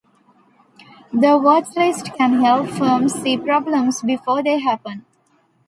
[1.13, 5.05] The watchlist can help firms see problems before they happen.